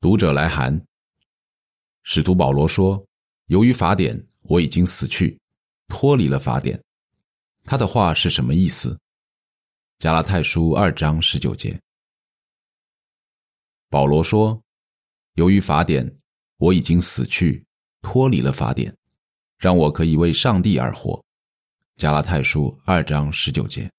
[0.00, 0.82] 读者来函，
[2.04, 3.06] 使徒保罗说
[3.48, 5.38] ：“由于法典，我已经死去，
[5.88, 6.82] 脱离了法典。”
[7.64, 8.98] 他的话是什么意思？
[9.98, 11.78] 加拉太书二章十九节，
[13.90, 14.58] 保罗说
[15.36, 16.10] ：“由于法典，
[16.56, 17.62] 我已经死去，
[18.00, 18.96] 脱离了法典，
[19.58, 21.22] 让我可以为上帝而活。”
[22.00, 23.90] 加拉太书二章十九节。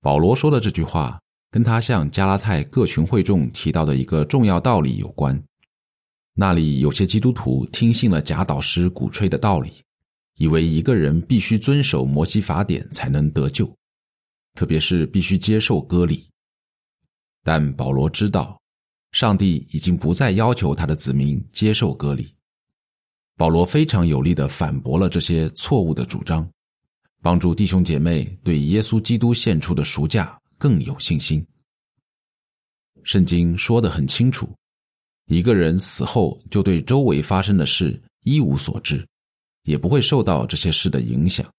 [0.00, 1.18] 保罗说的这句话。
[1.50, 5.42] 跟他向加拉太各群会众提到的一个重要道理有关。
[6.34, 9.72] 那里有些基督徒听信了假导师鼓吹的道理，
[10.36, 13.70] 以为一个人必须遵守摩西法典才能得救，
[14.54, 16.26] 特别是必须接受割礼。
[17.42, 18.58] 但保罗知道，
[19.12, 22.32] 上帝已经不再要求他的子民接受割礼。
[23.36, 26.48] 保罗非常有力的反驳了这些错误的主张，
[27.20, 30.39] 帮助弟兄姐妹对耶稣基督献出的赎价。
[30.60, 31.44] 更有信心。
[33.02, 34.46] 圣经说的很清楚，
[35.24, 39.08] 一个人死后就对周围发生的事一无所知，
[39.62, 41.50] 也不会受到这些事的影响。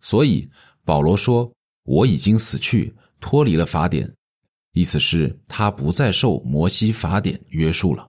[0.00, 0.48] 所以
[0.86, 1.52] 保罗说
[1.84, 4.10] ：“我已经死去，脱离了法典。”
[4.72, 8.08] 意思是，他不再受摩西法典约束了。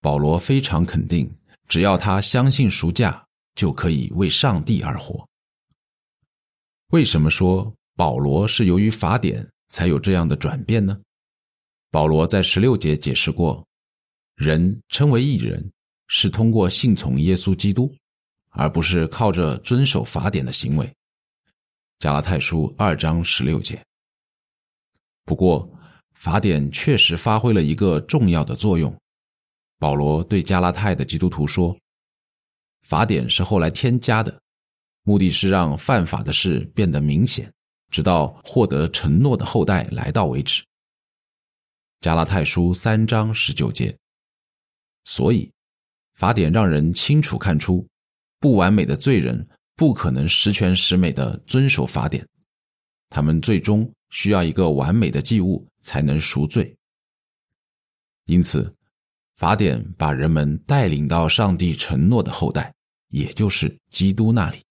[0.00, 1.28] 保罗非常肯定，
[1.66, 3.26] 只要他相信赎价，
[3.56, 5.26] 就可以为上帝而活。
[6.90, 7.74] 为什么说？
[7.98, 10.96] 保罗是由于法典才有这样的转变呢？
[11.90, 13.66] 保罗在十六节解释过，
[14.36, 15.72] 人称为义人
[16.06, 17.92] 是通过信从耶稣基督，
[18.50, 20.94] 而不是靠着遵守法典的行为。
[21.98, 23.84] 加拉太书二章十六节。
[25.24, 25.68] 不过，
[26.14, 28.96] 法典确实发挥了一个重要的作用。
[29.76, 31.76] 保罗对加拉太的基督徒说
[32.86, 34.40] ：“法典是后来添加的，
[35.02, 37.52] 目的是让犯法的事变得明显。”
[37.90, 40.62] 直到获得承诺的后代来到为止。
[42.00, 43.96] 加拉太书三章十九节。
[45.04, 45.50] 所以，
[46.12, 47.86] 法典让人清楚看出，
[48.38, 52.26] 不完美的罪人不可能十全十美的遵守法典，
[53.08, 56.76] 他们最终需要一个完美的祭物才能赎罪。
[58.26, 58.70] 因此，
[59.36, 62.72] 法典把人们带领到上帝承诺的后代，
[63.08, 64.62] 也就是基督那里。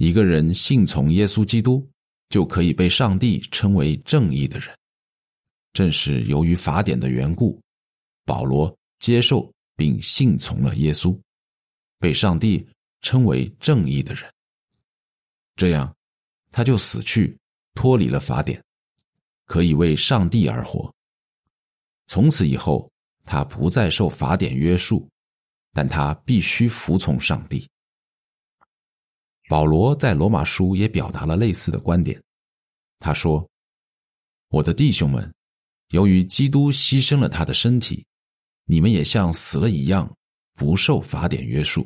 [0.00, 1.86] 一个人信从耶稣基督，
[2.30, 4.74] 就可以被上帝称为正义的人。
[5.74, 7.60] 正是由于法典的缘故，
[8.24, 11.14] 保罗接受并信从了耶稣，
[11.98, 12.66] 被上帝
[13.02, 14.24] 称为正义的人。
[15.54, 15.94] 这样，
[16.50, 17.36] 他就死去，
[17.74, 18.58] 脱离了法典，
[19.44, 20.90] 可以为上帝而活。
[22.06, 22.90] 从此以后，
[23.26, 25.06] 他不再受法典约束，
[25.74, 27.68] 但他必须服从上帝。
[29.50, 32.22] 保罗在罗马书也表达了类似的观点。
[33.00, 33.44] 他说
[34.48, 35.34] ：“我的弟兄们，
[35.88, 38.06] 由于基督牺牲了他的身体，
[38.66, 40.08] 你们也像死了一样，
[40.54, 41.84] 不受法典约束。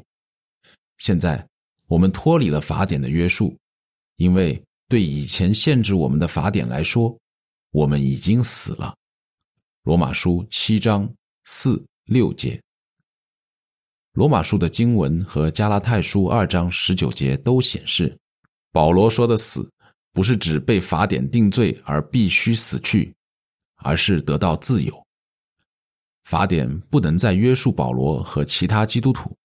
[0.99, 1.49] 现在
[1.87, 3.57] 我们脱离了法典的约束，
[4.17, 7.19] 因为对以前限制我们的法典来说，
[7.71, 8.95] 我们已经死了。”
[9.85, 11.11] 罗马书七章
[11.47, 12.64] 四六节。
[14.15, 18.17] 罗马书的经文和加拉太书二章十九节都显示，
[18.71, 19.69] 保罗说的“死”
[20.15, 23.13] 不是指被法典定罪而必须死去，
[23.79, 25.05] 而是得到自由。
[26.27, 29.37] 法典不能再约束保罗和其他基督徒，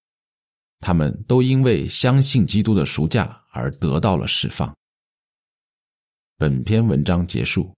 [0.80, 4.72] 他们都因为相信基督的赎价而得到了释放。
[6.38, 7.74] 本篇文章结束。